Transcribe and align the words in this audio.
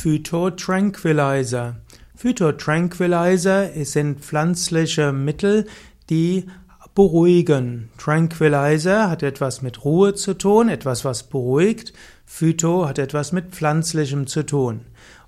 Phytotranquilizer. 0.00 1.74
Phytotranquilizer 2.14 3.70
sind 3.84 4.20
pflanzliche 4.20 5.12
Mittel, 5.12 5.66
die 6.08 6.46
beruhigen. 6.94 7.88
Tranquilizer 7.98 9.10
hat 9.10 9.24
etwas 9.24 9.60
mit 9.60 9.84
Ruhe 9.84 10.14
zu 10.14 10.34
tun, 10.34 10.68
etwas, 10.68 11.04
was 11.04 11.24
beruhigt. 11.24 11.92
Phyto 12.26 12.86
hat 12.86 13.00
etwas 13.00 13.32
mit 13.32 13.46
Pflanzlichem 13.50 14.28
zu 14.28 14.46
tun. 14.46 14.82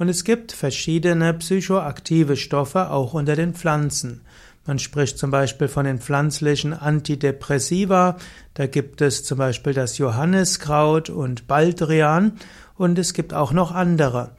Und 0.00 0.08
es 0.08 0.24
gibt 0.24 0.50
verschiedene 0.50 1.32
psychoaktive 1.34 2.36
Stoffe 2.36 2.90
auch 2.90 3.14
unter 3.14 3.36
den 3.36 3.54
Pflanzen. 3.54 4.22
Man 4.66 4.78
spricht 4.80 5.16
zum 5.18 5.30
Beispiel 5.30 5.68
von 5.68 5.86
den 5.86 6.00
pflanzlichen 6.00 6.72
Antidepressiva. 6.72 8.16
Da 8.54 8.66
gibt 8.66 9.00
es 9.00 9.22
zum 9.22 9.38
Beispiel 9.38 9.74
das 9.74 9.98
Johanniskraut 9.98 11.08
und 11.08 11.46
Baldrian. 11.46 12.32
Und 12.74 12.98
es 12.98 13.14
gibt 13.14 13.32
auch 13.32 13.52
noch 13.52 13.72
andere. 13.72 14.32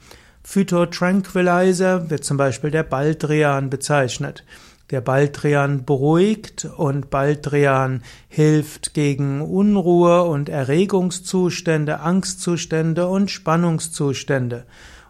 Phytotranquilizer 0.43 2.09
wird 2.09 2.23
zum 2.23 2.37
Beispiel 2.37 2.71
der 2.71 2.83
Baldrian 2.83 3.69
bezeichnet. 3.69 4.43
Der 4.91 5.01
Baldrian 5.01 5.83
beruhigt 5.83 6.65
und 6.77 7.09
Baldrian 7.09 8.01
hilft 8.29 8.93
gegen 8.93 9.41
Unruhe 9.41 10.23
und 10.23 10.47
Erregungszustände, 10.47 11.99
Angstzustände 11.99 13.07
und 13.07 13.29
Spannungszustände. 13.29 14.65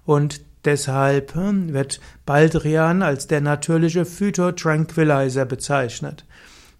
Und 0.05 0.41
deshalb 0.65 1.35
hm, 1.35 1.73
wird 1.73 1.99
Baldrian 2.25 3.01
als 3.01 3.27
der 3.27 3.41
natürliche 3.41 4.05
Phytotranquilizer 4.05 5.45
bezeichnet. 5.45 6.25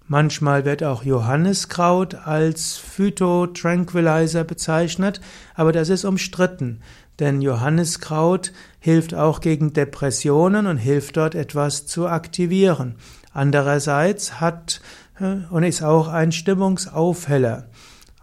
Manchmal 0.10 0.64
wird 0.64 0.84
auch 0.84 1.04
Johanniskraut 1.04 2.16
als 2.16 2.78
Phytotranquilizer 2.78 4.46
bezeichnet, 4.46 5.20
aber 5.54 5.74
das 5.74 5.90
ist 5.90 6.06
umstritten, 6.06 6.80
denn 7.20 7.42
Johanniskraut 7.42 8.54
hilft 8.80 9.14
auch 9.14 9.42
gegen 9.42 9.74
Depressionen 9.74 10.66
und 10.66 10.78
hilft 10.78 11.18
dort 11.18 11.36
etwas 11.36 11.88
zu 11.88 12.08
aktivieren. 12.08 12.96
Andererseits 13.34 14.40
hat 14.40 14.82
äh, 15.20 15.38
und 15.50 15.64
ist 15.64 15.84
auch 15.84 16.08
ein 16.08 16.32
Stimmungsaufheller. 16.32 17.68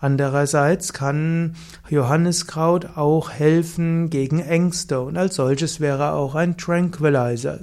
Andererseits 0.05 0.92
kann 0.92 1.56
Johanniskraut 1.88 2.94
auch 2.94 3.30
helfen 3.30 4.10
gegen 4.10 4.38
Ängste 4.38 5.00
und 5.00 5.16
als 5.16 5.36
solches 5.36 5.80
wäre 5.80 6.12
auch 6.12 6.34
ein 6.34 6.58
Tranquilizer. 6.58 7.60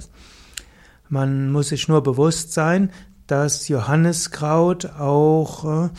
Man 1.08 1.52
muss 1.52 1.68
sich 1.68 1.86
nur 1.86 2.02
bewusst 2.02 2.52
sein, 2.52 2.90
dass 3.28 3.68
Johanniskraut 3.68 4.86
auch 4.98 5.84
äh, 5.84 5.90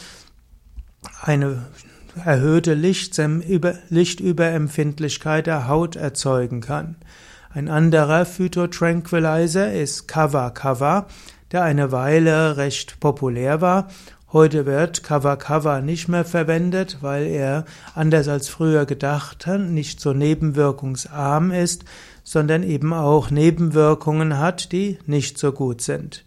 eine 1.22 1.68
erhöhte 2.26 2.74
Lichtüberempfindlichkeit 2.74 5.48
der 5.48 5.70
Haut 5.70 5.96
erzeugen 5.96 6.60
kann. 6.60 6.98
Ein 7.52 7.70
anderer 7.70 8.26
Phytotranquilizer 8.26 9.72
ist 9.72 10.10
Kava 10.10 10.50
Kava, 10.50 11.08
der 11.54 11.64
eine 11.64 11.92
Weile 11.92 12.58
recht 12.58 13.00
populär 13.00 13.62
war. 13.62 13.88
Heute 14.34 14.66
wird 14.66 15.04
Kava 15.04 15.82
nicht 15.82 16.08
mehr 16.08 16.26
verwendet, 16.26 16.98
weil 17.02 17.28
er, 17.28 17.66
anders 17.94 18.28
als 18.28 18.50
früher 18.50 18.88
gedacht, 18.88 19.48
nicht 19.48 20.02
so 20.02 20.14
nebenwirkungsarm 20.14 21.52
ist, 21.52 21.86
sondern 22.24 22.64
eben 22.64 22.92
auch 22.94 23.30
Nebenwirkungen 23.30 24.40
hat, 24.40 24.72
die 24.72 24.98
nicht 25.06 25.38
so 25.38 25.52
gut 25.52 25.82
sind. 25.82 26.26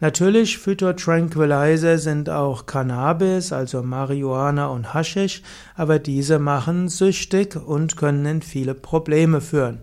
Natürlich, 0.00 0.58
Phytotranquilizer 0.58 1.98
sind 1.98 2.30
auch 2.30 2.66
Cannabis, 2.66 3.52
also 3.52 3.82
Marihuana 3.82 4.66
und 4.68 4.92
Haschisch, 4.94 5.42
aber 5.76 6.00
diese 6.00 6.40
machen 6.40 6.88
süchtig 6.88 7.54
und 7.54 7.96
können 7.96 8.26
in 8.26 8.42
viele 8.42 8.74
Probleme 8.74 9.40
führen. 9.40 9.80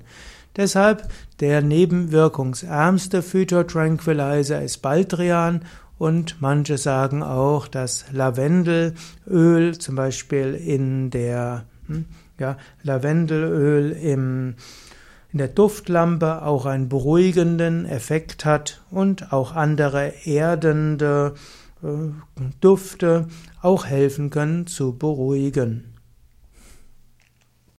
Deshalb 0.57 1.07
der 1.39 1.61
nebenwirkungsärmste 1.61 3.21
Phytotranquilizer 3.21 4.61
ist 4.61 4.79
Baldrian 4.79 5.61
und 5.97 6.41
manche 6.41 6.77
sagen 6.77 7.23
auch, 7.23 7.67
dass 7.67 8.05
Lavendelöl 8.11 9.77
zum 9.77 9.95
Beispiel 9.95 10.55
in 10.55 11.09
der, 11.09 11.65
hm, 11.87 12.05
ja, 12.39 12.57
Lavendelöl 12.83 13.91
im 13.91 14.55
in 15.33 15.39
der 15.39 15.49
Duftlampe 15.49 16.43
auch 16.43 16.65
einen 16.65 16.89
beruhigenden 16.89 17.85
Effekt 17.85 18.45
hat 18.45 18.81
und 18.89 19.33
auch 19.33 19.53
andere 19.53 20.25
erdende 20.25 21.35
äh, 21.83 21.87
Dufte 22.61 23.27
auch 23.61 23.85
helfen 23.85 24.29
können 24.29 24.67
zu 24.67 24.97
beruhigen. 24.97 25.96